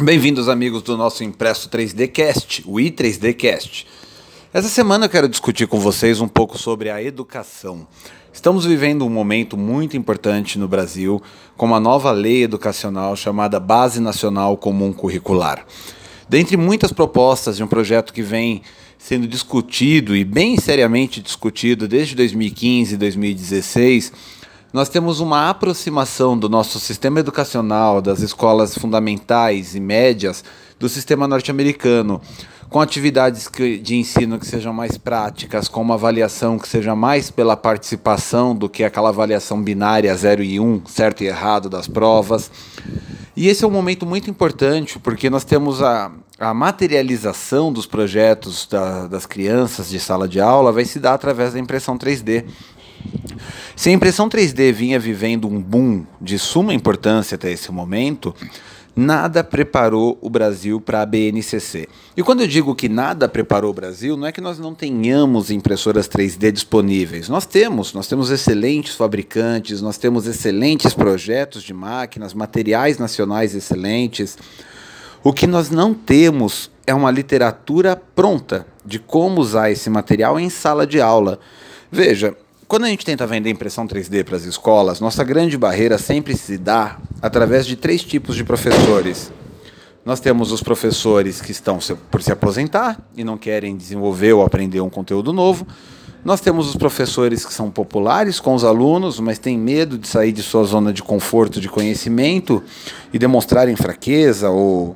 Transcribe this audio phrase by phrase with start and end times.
[0.00, 3.84] Bem-vindos, amigos do nosso Impresso 3D Cast, o i3D Cast.
[4.54, 7.84] Essa semana eu quero discutir com vocês um pouco sobre a educação.
[8.32, 11.20] Estamos vivendo um momento muito importante no Brasil
[11.56, 15.66] com uma nova lei educacional chamada Base Nacional Comum Curricular.
[16.28, 18.62] Dentre muitas propostas de um projeto que vem
[18.96, 24.12] sendo discutido e bem seriamente discutido desde 2015 e 2016,
[24.72, 30.44] nós temos uma aproximação do nosso sistema educacional, das escolas fundamentais e médias,
[30.78, 32.20] do sistema norte-americano,
[32.68, 33.50] com atividades
[33.82, 38.68] de ensino que sejam mais práticas, com uma avaliação que seja mais pela participação do
[38.68, 42.50] que aquela avaliação binária 0 e 1, um, certo e errado das provas.
[43.34, 48.66] E esse é um momento muito importante, porque nós temos a, a materialização dos projetos
[48.66, 52.44] da, das crianças de sala de aula vai se dar através da impressão 3D.
[53.78, 58.34] Se a impressão 3D vinha vivendo um boom de suma importância até esse momento,
[58.94, 61.88] nada preparou o Brasil para a BNCC.
[62.16, 65.52] E quando eu digo que nada preparou o Brasil, não é que nós não tenhamos
[65.52, 67.28] impressoras 3D disponíveis.
[67.28, 74.36] Nós temos, nós temos excelentes fabricantes, nós temos excelentes projetos de máquinas, materiais nacionais excelentes.
[75.22, 80.50] O que nós não temos é uma literatura pronta de como usar esse material em
[80.50, 81.38] sala de aula.
[81.92, 82.36] Veja,
[82.68, 86.58] quando a gente tenta vender impressão 3D para as escolas, nossa grande barreira sempre se
[86.58, 89.32] dá através de três tipos de professores.
[90.04, 91.78] Nós temos os professores que estão
[92.10, 95.66] por se aposentar e não querem desenvolver ou aprender um conteúdo novo.
[96.22, 100.32] Nós temos os professores que são populares com os alunos, mas têm medo de sair
[100.32, 102.62] de sua zona de conforto, de conhecimento
[103.14, 104.94] e demonstrarem fraqueza ou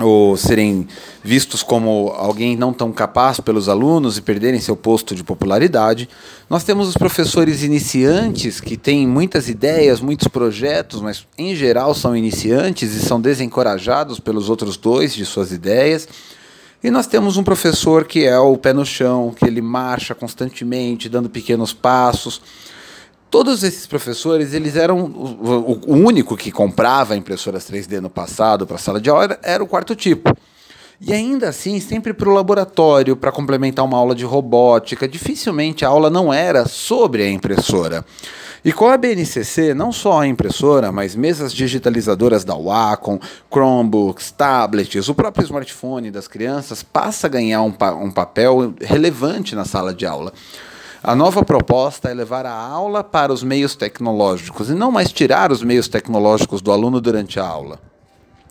[0.00, 0.86] ou serem
[1.22, 6.08] vistos como alguém não tão capaz pelos alunos e perderem seu posto de popularidade.
[6.48, 12.16] Nós temos os professores iniciantes que têm muitas ideias, muitos projetos, mas em geral são
[12.16, 16.08] iniciantes e são desencorajados pelos outros dois de suas ideias.
[16.82, 21.08] E nós temos um professor que é o pé no chão, que ele marcha constantemente,
[21.08, 22.40] dando pequenos passos
[23.30, 28.76] Todos esses professores, eles eram o, o único que comprava impressoras 3D no passado para
[28.76, 30.34] a sala de aula era o quarto tipo.
[31.00, 35.06] E ainda assim, sempre para o laboratório, para complementar uma aula de robótica.
[35.06, 38.04] Dificilmente a aula não era sobre a impressora.
[38.64, 43.20] E com a BNCC, não só a impressora, mas mesas digitalizadoras da Wacom,
[43.52, 49.54] Chromebooks, tablets, o próprio smartphone das crianças passa a ganhar um, pa um papel relevante
[49.54, 50.32] na sala de aula.
[51.02, 55.52] A nova proposta é levar a aula para os meios tecnológicos e não mais tirar
[55.52, 57.78] os meios tecnológicos do aluno durante a aula.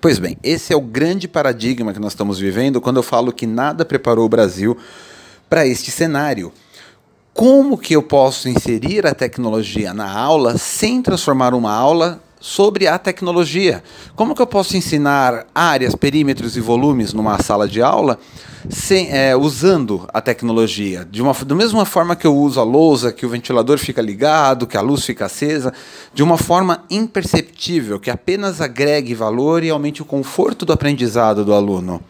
[0.00, 3.46] Pois bem, esse é o grande paradigma que nós estamos vivendo quando eu falo que
[3.46, 4.76] nada preparou o Brasil
[5.50, 6.52] para este cenário.
[7.34, 12.98] Como que eu posso inserir a tecnologia na aula sem transformar uma aula sobre a
[12.98, 13.82] tecnologia.
[14.14, 18.18] Como que eu posso ensinar áreas, perímetros e volumes numa sala de aula
[18.68, 21.04] sem, é, usando a tecnologia?
[21.04, 24.66] De uma, da mesma forma que eu uso a lousa, que o ventilador fica ligado,
[24.66, 25.72] que a luz fica acesa,
[26.12, 31.54] de uma forma imperceptível, que apenas agregue valor e aumente o conforto do aprendizado do
[31.54, 32.02] aluno.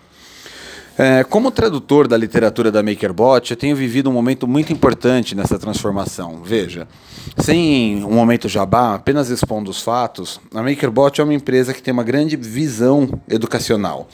[1.00, 5.56] É, como tradutor da literatura da MakerBot, eu tenho vivido um momento muito importante nessa
[5.56, 6.42] transformação.
[6.42, 6.88] Veja,
[7.36, 11.94] sem um momento jabá, apenas expondo os fatos, a MakerBot é uma empresa que tem
[11.94, 14.08] uma grande visão educacional.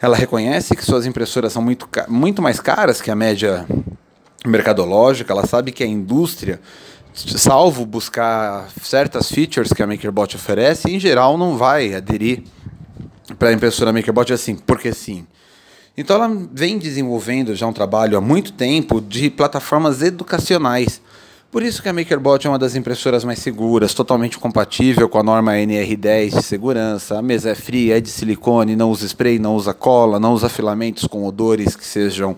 [0.00, 3.66] Ela reconhece que suas impressoras são muito, muito mais caras que a média
[4.46, 6.60] mercadológica, ela sabe que a indústria
[7.12, 12.44] salvo buscar certas features que a MakerBot oferece, em geral não vai aderir
[13.40, 15.26] para a impressora MakerBot assim, porque sim.
[15.96, 21.00] Então ela vem desenvolvendo já um trabalho há muito tempo de plataformas educacionais.
[21.50, 25.22] Por isso que a MakerBot é uma das impressoras mais seguras, totalmente compatível com a
[25.22, 27.18] norma NR10 de segurança.
[27.18, 30.48] A mesa é fria, é de silicone, não usa spray, não usa cola, não usa
[30.48, 32.34] filamentos com odores que sejam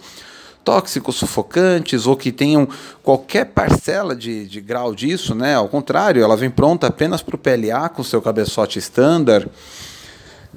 [0.64, 2.66] tóxicos, sufocantes ou que tenham
[3.04, 5.54] qualquer parcela de, de grau disso, né?
[5.54, 9.48] Ao contrário, ela vem pronta apenas para o PLA com seu cabeçote standard.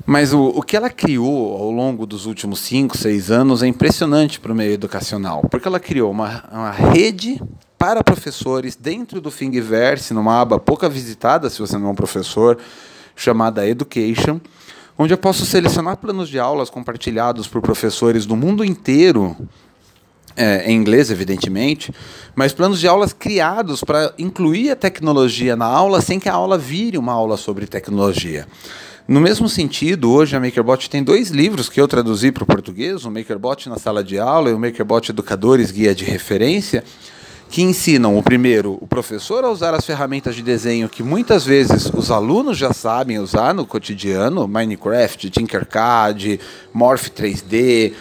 [0.10, 4.40] Mas o, o que ela criou ao longo dos últimos 5, 6 anos é impressionante
[4.40, 7.44] para o meio educacional, porque ela criou uma, uma rede
[7.78, 12.58] para professores dentro do Thingiverse, numa aba pouca visitada, se você não é um professor,
[13.18, 14.40] chamada Education,
[14.98, 19.36] onde eu posso selecionar planos de aulas compartilhados por professores do mundo inteiro,
[20.38, 21.94] é, em inglês, evidentemente,
[22.34, 26.58] mas planos de aulas criados para incluir a tecnologia na aula sem que a aula
[26.58, 28.48] vire uma aula sobre tecnologia.
[29.08, 33.06] No mesmo sentido, hoje a MakerBot tem dois livros que eu traduzi para o português,
[33.06, 36.84] o MakerBot na sala de aula e o MakerBot Educadores Guia de Referência,
[37.50, 41.90] que ensinam o primeiro, o professor a usar as ferramentas de desenho que muitas vezes
[41.96, 46.42] os alunos já sabem usar no cotidiano, Minecraft, Tinkercad,
[46.74, 47.94] Morph 3D.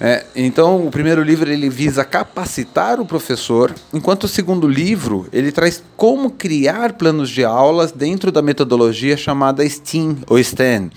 [0.00, 5.52] É, então, o primeiro livro ele visa capacitar o professor, enquanto o segundo livro ele
[5.52, 10.90] traz como criar planos de aulas dentro da metodologia chamada STEAM ou STEM.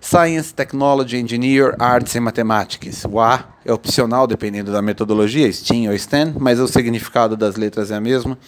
[0.00, 3.04] Science, Technology, Engineer, Arts e Mathematics.
[3.04, 7.90] O A é opcional dependendo da metodologia, STEAM ou STEM, mas o significado das letras
[7.90, 8.38] é a mesma.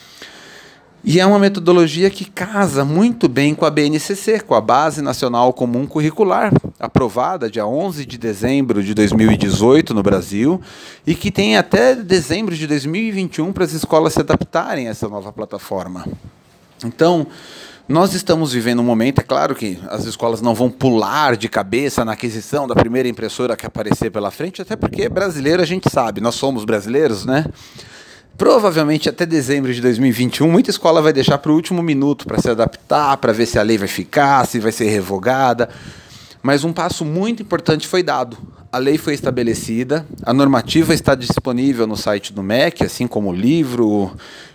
[1.04, 5.52] E é uma metodologia que casa muito bem com a BNCC, com a Base Nacional
[5.52, 10.60] Comum Curricular, aprovada dia 11 de dezembro de 2018 no Brasil,
[11.04, 15.32] e que tem até dezembro de 2021 para as escolas se adaptarem a essa nova
[15.32, 16.06] plataforma.
[16.84, 17.26] Então,
[17.88, 22.05] nós estamos vivendo um momento, é claro que as escolas não vão pular de cabeça
[22.05, 26.20] na aquisição da primeira impressora que aparecer pela frente, até porque brasileiro a gente sabe,
[26.20, 27.44] nós somos brasileiros, né?
[28.37, 32.50] Provavelmente até dezembro de 2021, muita escola vai deixar para o último minuto para se
[32.50, 35.69] adaptar, para ver se a lei vai ficar, se vai ser revogada.
[36.43, 38.37] Mas um passo muito importante foi dado.
[38.73, 43.34] A lei foi estabelecida, a normativa está disponível no site do MEC, assim como o
[43.34, 44.11] livro,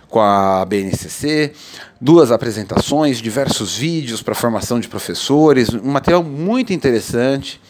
[0.08, 1.52] com a BNCC,
[2.00, 7.60] duas apresentações, diversos vídeos para formação de professores, um material muito interessante.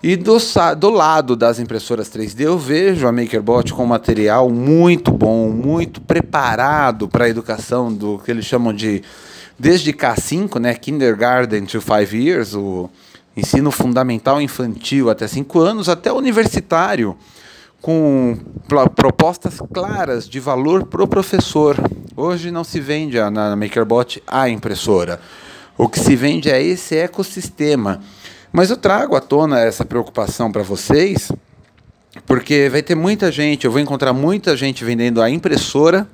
[0.00, 0.36] E do,
[0.78, 7.08] do lado das impressoras 3D, eu vejo a MakerBot com material muito bom, muito preparado
[7.08, 9.02] para a educação do que eles chamam de
[9.58, 12.88] desde K5, né, Kindergarten to 5 years, o
[13.36, 17.16] ensino fundamental infantil até 5 anos, até universitário
[17.82, 18.38] com
[18.94, 21.76] propostas claras de valor para o professor.
[22.16, 25.20] Hoje não se vende na MakerBot a impressora.
[25.76, 28.00] O que se vende é esse ecossistema.
[28.52, 31.30] Mas eu trago à tona essa preocupação para vocês,
[32.26, 36.08] porque vai ter muita gente, eu vou encontrar muita gente vendendo a impressora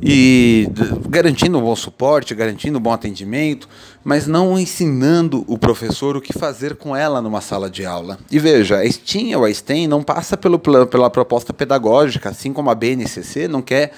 [0.00, 0.68] e
[1.08, 3.68] garantindo um bom suporte, garantindo um bom atendimento,
[4.04, 8.18] mas não ensinando o professor o que fazer com ela numa sala de aula.
[8.30, 12.70] E veja, a STEAM ou a STEM não passa pelo, pela proposta pedagógica, assim como
[12.70, 13.92] a BNCC não quer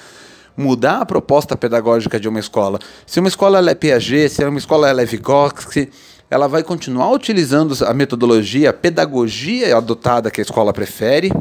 [0.56, 2.78] mudar a proposta pedagógica de uma escola.
[3.06, 5.90] Se uma escola é Piaget, se uma escola é Vygotsky,
[6.30, 11.32] ela vai continuar utilizando a metodologia, a pedagogia adotada que a escola prefere,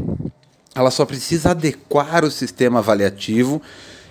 [0.74, 3.62] ela só precisa adequar o sistema avaliativo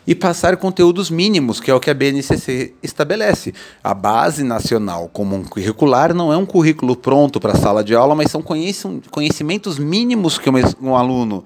[0.07, 3.53] e passar conteúdos mínimos, que é o que a BNCC estabelece.
[3.83, 8.15] A Base Nacional Comum Curricular não é um currículo pronto para a sala de aula,
[8.15, 10.49] mas são conhecimentos mínimos que
[10.81, 11.45] um aluno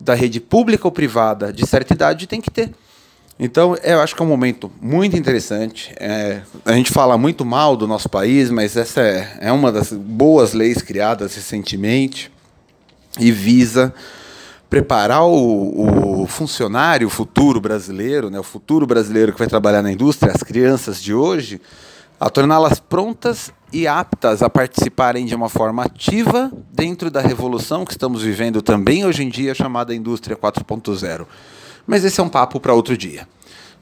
[0.00, 2.70] da rede pública ou privada de certa idade tem que ter.
[3.40, 5.94] Então, eu acho que é um momento muito interessante.
[6.00, 9.92] É, a gente fala muito mal do nosso país, mas essa é, é uma das
[9.92, 12.32] boas leis criadas recentemente
[13.18, 13.94] e visa
[14.68, 20.32] preparar o, o funcionário, futuro brasileiro, né, o futuro brasileiro que vai trabalhar na indústria,
[20.34, 21.60] as crianças de hoje,
[22.20, 27.92] a torná-las prontas e aptas a participarem de uma forma ativa dentro da revolução que
[27.92, 31.26] estamos vivendo também hoje em dia, chamada Indústria 4.0.
[31.88, 33.26] Mas esse é um papo para outro dia.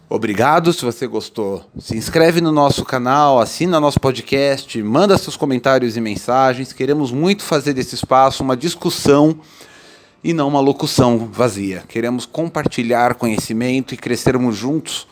[0.09, 5.97] Obrigado, se você gostou, se inscreve no nosso canal, assina nosso podcast, manda seus comentários
[5.97, 6.73] e mensagens.
[6.73, 9.41] Queremos muito fazer desse espaço uma discussão
[10.23, 11.83] e não uma locução vazia.
[11.89, 15.09] Queremos compartilhar conhecimento e crescermos juntos,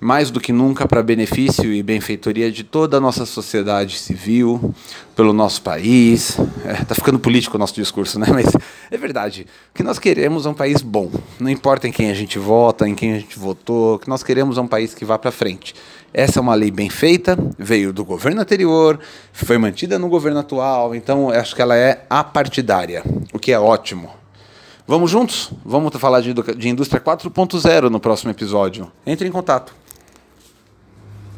[0.00, 4.74] mais do que nunca, para benefício e benfeitoria de toda a nossa sociedade civil,
[5.14, 6.36] pelo nosso país.
[6.64, 8.26] É, tá ficando político o nosso discurso, né?
[8.32, 8.46] Mas
[8.90, 9.46] é verdade.
[9.72, 11.10] O que nós queremos é um país bom.
[11.40, 14.22] Não importa em quem a gente vota, em quem a gente votou, o que nós
[14.22, 15.74] queremos é um país que vá para frente.
[16.12, 18.98] Essa é uma lei bem feita, veio do governo anterior,
[19.32, 23.02] foi mantida no governo atual, então acho que ela é apartidária,
[23.34, 24.10] o que é ótimo.
[24.86, 25.50] Vamos juntos?
[25.64, 28.90] Vamos falar de, de indústria 4.0 no próximo episódio.
[29.04, 29.74] Entre em contato.